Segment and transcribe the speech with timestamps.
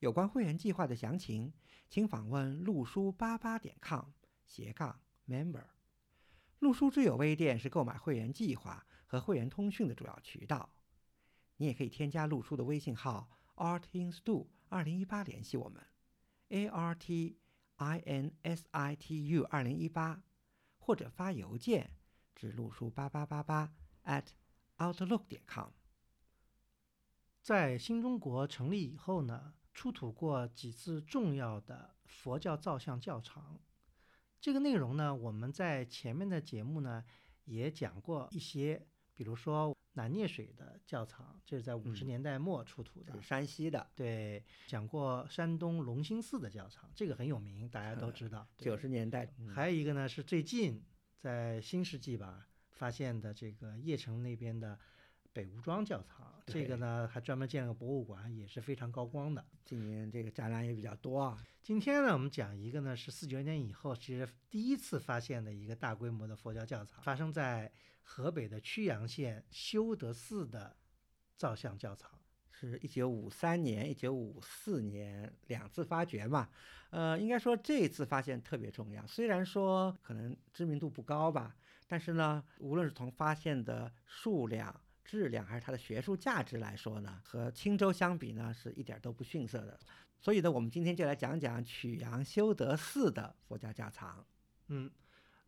[0.00, 1.52] 有关会员计划的详情，
[1.88, 4.04] 请访问路书八八点 com
[4.46, 5.64] 斜杠 member。
[6.60, 10.70] 路书之友微店是购买会员计划和会员通讯的主要渠道。
[11.56, 15.84] 你也可以添加路书的微信号 artinstu 二零一八联系我们
[16.50, 17.36] ，a r t
[17.76, 20.22] i n s i t u 二零一八，
[20.78, 21.96] 或者发邮件
[22.36, 23.72] 至路书八八八八
[24.04, 24.26] at
[24.76, 25.70] outlook 点 com。
[27.42, 29.54] 在新中国成立以后呢？
[29.78, 33.60] 出土过几次重要的佛教造像教场，
[34.40, 37.04] 这个内容呢，我们在前面的节目呢
[37.44, 43.88] 也讲过一些，比如说南聂水的教场，这是在五十年代末出土的，山西的。
[43.94, 48.48] 对，讲过山东龙兴寺的教场，这个很有名，大家都知道。
[48.56, 50.82] 九十年代，还有一个呢是最近
[51.20, 54.76] 在新世纪吧发现的这个邺城那边的。
[55.38, 59.46] 北吴庄教堂，这个呢还专门建了个博物馆，也是非常高光的。
[59.64, 61.38] 今年这个展览也比较多啊。
[61.62, 67.70] 今天呢，我们讲一个呢是四九年以后，其实第一次发现的一个大规模的佛教教堂，发生在
[68.02, 70.74] 河北的曲阳县修德寺的
[71.36, 72.10] 造像教堂，
[72.50, 76.48] 是一九五三年、一九五四年两次发掘嘛。
[76.90, 81.54] 呃，应该说这一次发现特别重要，虽然说可能知名度不高吧，
[81.86, 84.74] 但是呢，无论是从发现的数量。
[85.08, 89.80] 质量还是它的学术价值来说呢，和青州相比呢，是一点都不逊色的。
[90.20, 94.22] 所以呢，我们今天就来讲讲曲阳修德寺的佛家家藏。
[94.66, 94.90] 嗯。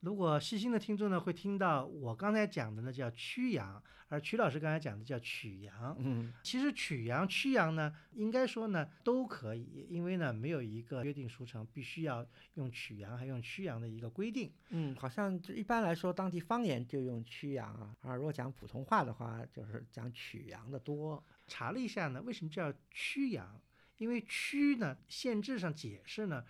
[0.00, 5.94] 如果细心的听众呢，会听到我刚才讲的呢叫曲阳，而曲老师刚才讲的叫曲阳。
[5.98, 14.50] 嗯，其实曲阳、曲阳呢，应该说呢都可以，因为呢没有一个约定俗成，必须要用曲阳还用曲阳的一个规定。
[14.70, 21.22] 嗯，好像就一般来说，当地方言就用曲阳啊，而如果讲普通话的话，就是讲曲阳的多。
[21.46, 23.60] 查了一下呢，为什么叫曲阳？
[23.98, 26.42] 因为曲呢，县志上解释呢。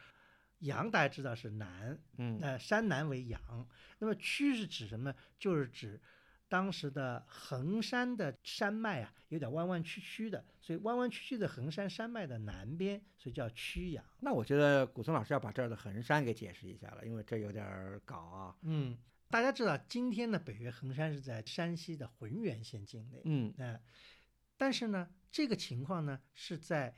[0.61, 3.69] 阳大家知道是南，嗯，呃，山南为阳。
[3.99, 5.15] 那么曲是指什么？
[5.39, 6.01] 就是指
[6.49, 14.05] 当时的衡山的山脉啊，有点弯弯曲曲的，所以弯弯曲曲的衡山山脉的南边，所以叫曲阳。
[14.21, 18.57] 那我觉得古松老师要把这儿的衡山给解释一下了，因为这有点搞啊。
[18.63, 18.99] 嗯，
[19.29, 23.81] 大家知道今天的北岳衡山是在山西的浑源县境内，嗯，呃，
[24.57, 26.97] 但是呢，这个情况呢是在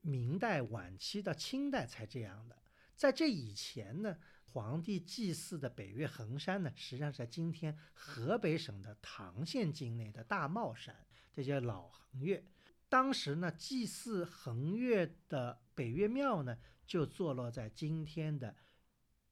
[0.00, 2.56] 明代晚期到清代才这样的。
[2.96, 10.94] 在这以前呢，皇帝祭祀的北岳恒山呢，实际上是在今天河北省的唐县境内的大帽山，
[11.32, 12.44] 这叫老恒岳。
[12.88, 18.54] 当时呢，祭祀衡岳的北岳庙呢，就坐落在今天的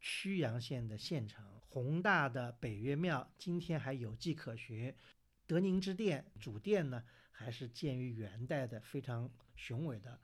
[0.00, 1.60] 曲阳县的县城。
[1.60, 4.92] 宏大的北岳庙今天还有迹可循，
[5.47, 10.19] 德宁之殿主殿呢，还是建于元代的非常雄伟的。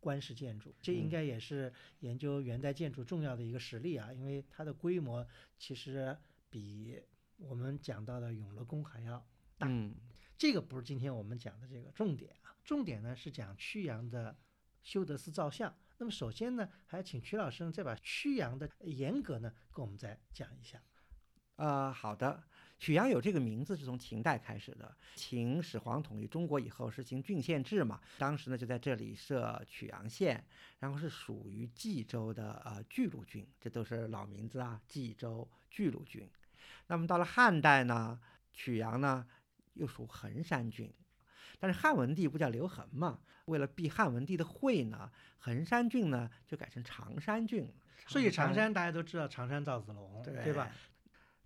[0.00, 5.26] 官式建筑，这应该也是研究元代建筑重要的一个实例啊，因为它的规模
[5.56, 6.16] 其实
[6.48, 7.00] 比
[7.36, 9.18] 我们讲到的永乐宫还要
[9.58, 9.66] 大。
[9.68, 9.94] 嗯，
[10.36, 14.36] 这个不是今天我们讲的这个重点啊，重点呢是讲曲阳的
[14.82, 15.74] 修德寺造像。
[15.98, 20.80] 那么首先呢，还要请曲老师再把曲阳的严格呢跟我们再讲一下。
[21.56, 22.44] 呃，好的。
[22.78, 30.42] 曲阳有这个名字是从秦代开始的，秦始皇统一中国以后实行郡县制嘛，当时呢就在这里设曲阳县，
[30.78, 36.28] 然后是属于冀州的呃巨鹿郡，这都是老名字啊，冀州巨鹿郡。
[36.86, 38.18] 那么到了汉代呢，
[38.52, 39.26] 曲阳呢
[39.74, 40.92] 又属衡山郡，
[41.58, 47.68] 但是汉文帝不叫刘恒嘛，为了避汉文帝的讳呢，衡山郡呢就改成常山郡，
[48.06, 50.70] 所以常山大家都知道常山赵子龙，对吧？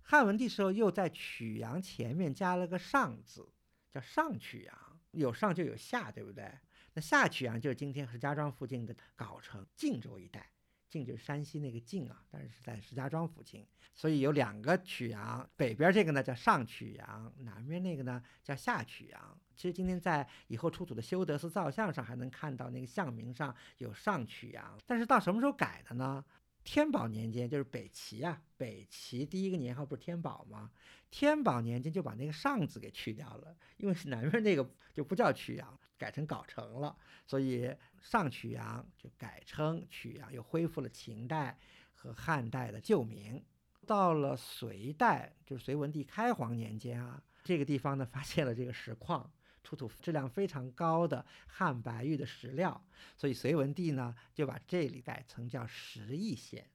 [0.03, 3.47] 汉文帝时候又在曲阳前面加了个上字，
[3.89, 6.51] 叫上曲阳，有上就有下，对不对？
[6.93, 10.47] 那下曲阳就是今天石家庄附近的藁城、晋州一带，
[10.87, 13.65] 晋就是山西那个晋啊，但是是在石家庄附近，
[13.95, 19.39] 所以有两个曲阳，北边这个呢叫上曲阳，南边那个呢叫下曲阳。
[19.55, 26.23] 其实今天在以后出土的修德寺造像上还能看到那个像名上有上曲阳，但是到什么时候改的呢？
[26.63, 30.71] 天宝年间，就是北齐啊，北齐第一个年号不是天宝吗？
[31.11, 41.57] 天宝年间就把那个上字给去掉了，因为是南边那个就不叫曲阳，改成藁城了，所以上曲阳就改称曲阳，又恢复了秦代
[41.93, 43.43] 和汉代的旧名。
[43.85, 49.29] 到了隋代，就是隋文帝开皇年间啊，这个地方呢发现了这个石矿，
[49.63, 56.69] 出土质量非常高的汉白玉的石料，所以隋文帝呢就把这里改成叫石邑县。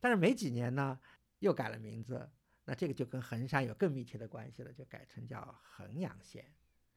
[0.00, 0.98] 但是没几年呢，
[1.40, 2.28] 又改了名字，
[2.64, 6.44] 那这个就跟衡山有更密切的关系了，就改成叫衡阳县。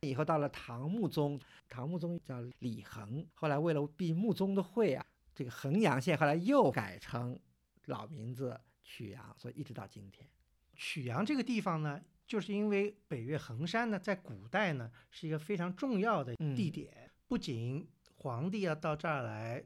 [0.01, 7.39] 以后到了唐穆宗，唐穆宗叫李恒，后来为了避穆宗的讳啊，这个衡阳县后来又改成
[7.85, 10.27] 老名字曲阳，所以一直到今天。
[10.75, 19.63] 曲阳这个地方呢，就是因为北岳恒山呢，在古代呢是一个非常重要的地点，不仅皇帝要到这儿来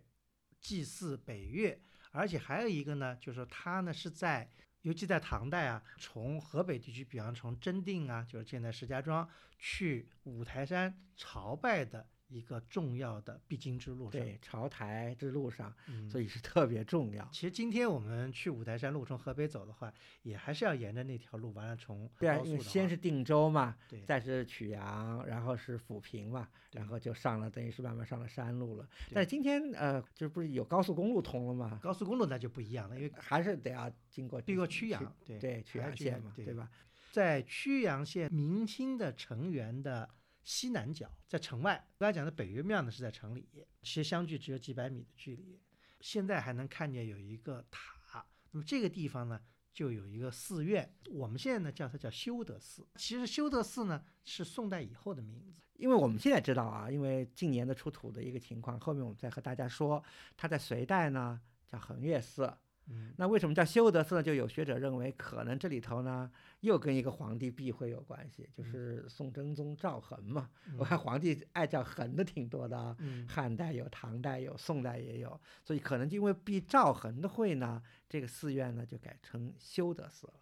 [0.59, 1.81] 祭祀北岳，
[2.11, 4.49] 而且还有一个呢，就是说它呢是在。
[4.83, 9.27] 尤其在唐代啊，从河北地区，比方从真定啊，就是现在石家庄，
[9.59, 12.07] 去五台山朝拜的。
[12.27, 17.27] 一个重要的必经之路，对朝台之路上，嗯，所以是特别重要。
[17.31, 19.93] 其实今天我们去五台山路从河北走的话，
[20.23, 28.87] 也还是要沿着那条路，完了从对啊，因为先是定州嘛，对，再是曲阳，然后是抚平嘛，然后就上了，等于是慢慢上了山路了。
[29.13, 31.79] 但是今天呃，就是不是有高速公路通了吗？
[31.81, 36.69] 高速公路那就不一样了，因为还是得要经过经过曲阳，对对，曲阳县嘛，对吧？
[37.11, 40.09] 在曲阳县明清的成员的。
[40.47, 43.49] 西南角在城外，刚才讲的北岳庙呢是在城里，
[43.81, 45.59] 其实相距只有几百米的距离。
[45.99, 49.41] 现在还能看见有一个塔，那么这个地方呢
[49.73, 52.87] 就有一个寺院，我们现在呢叫它叫修德寺。
[52.95, 60.01] 其实修德寺呢是宋代以后的名字，因为我们现在知道啊，因为近年的出土的一个情况，后面我们再和大家说，
[60.37, 62.57] 它在隋代呢叫恒岳寺。
[62.89, 64.23] 嗯，那为什么叫修德寺呢？
[64.23, 66.31] 就有学者认为，可能这里头呢
[66.61, 70.49] 又跟一个皇帝避讳有关系，就是宋真宗赵恒嘛。
[70.77, 72.95] 我看皇帝爱叫恒的挺多的啊，
[73.27, 80.33] 汉代有，唐代有，宋代也有，所以可能就因为避赵恒的讳呢，这个寺院呢就改成修德寺了。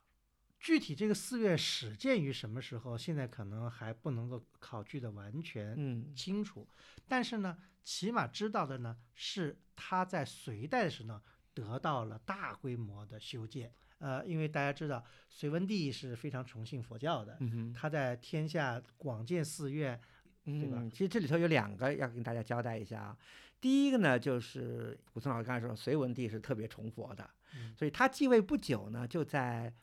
[0.59, 6.67] 具体这个寺院始建于什么时候，现在可能还不能够考据的完全清楚，
[7.07, 11.21] 但是呢，起码知道的呢是他在隋代的时候呢。
[11.55, 17.39] 得到了大规模的修建，呃，因为大家知道隋文帝是非常崇信佛教的，
[17.73, 19.97] 他在天下广建寺院，
[20.43, 20.85] 对吧？
[20.91, 23.17] 其实这里头有两个要跟大家交代一下啊。
[23.61, 27.27] 第一个呢，就是古村老师刚才说，隋文帝是特别崇佛的，
[27.73, 29.73] 所以他继位不久呢，就在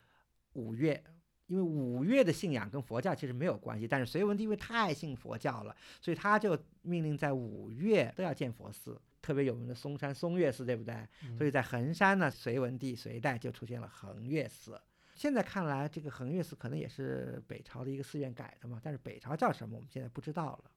[0.53, 1.03] 五月，
[1.47, 9.01] 因为五月的信仰跟佛教其实没有关系，但是隋文帝因为太信佛教了，所以他就命令在五月都要建佛寺。
[9.23, 10.93] 特别有名的嵩山嵩岳寺，对不对？
[11.37, 14.79] 所以在衡山呢，隋文帝隋代就出现了衡岳寺。
[15.15, 20.71] 现在看来，这个衡岳寺可能也是北朝的一个寺院改的嘛，但是北朝叫什么，我们现在不知道了。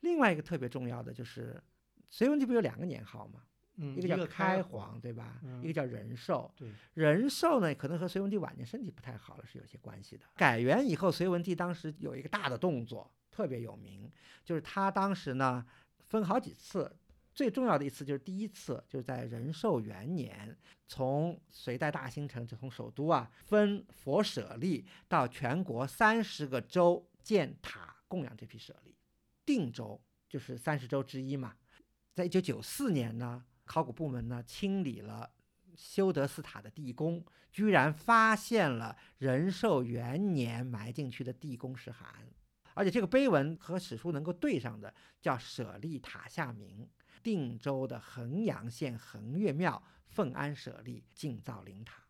[0.00, 1.62] 另外一个特别重要的就是，
[2.08, 3.42] 隋文帝不有两个年号吗？
[3.76, 5.40] 一个叫开皇，对吧？
[5.62, 6.52] 一个叫仁寿。
[6.56, 10.24] 对，仁寿呢，可能和隋文帝晚年身体不太好了是有些关系的。
[10.34, 14.10] 改元以后，隋文帝当时有一个大的动作，特别有名，
[14.44, 15.64] 就是他当时呢
[16.00, 16.90] 分好几次。
[17.40, 20.54] 最重要的一次就是第一次，就是在仁寿元年，
[20.86, 28.94] 从隋代大兴城，就从首都啊分佛舍利到全国三十个州建塔供养这批舍利。
[29.46, 29.98] 定州
[30.28, 31.56] 就是三十州之一嘛。
[32.12, 35.30] 在一九九四年呢，考古部门呢清理了
[35.74, 42.06] 修德寺塔的地宫，居然发现了仁寿元年埋进去的地宫石函，
[42.74, 46.88] 而且这个碑文和史书能够对上的，叫舍利塔下铭。
[47.22, 52.02] 定州的衡阳县衡岳庙奉安舍利敬造灵塔，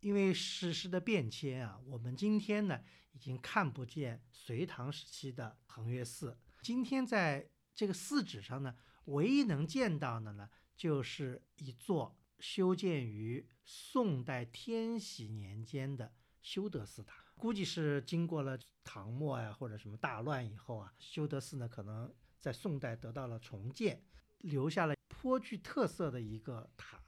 [0.00, 2.80] 因为史实的变迁啊，我们今天呢
[3.12, 6.38] 已经看不见隋唐时期的衡岳寺。
[6.62, 17.25] 今天在这个寺址上呢，唯一能见到的呢，就是一座修建于宋代天禧年间的修德寺塔。
[17.38, 24.02] 估计是经过了唐末呀或者什么大乱以后啊，修德寺呢可能在宋代得到了重建。
[24.40, 27.02] 留下了颇具特色的一个塔。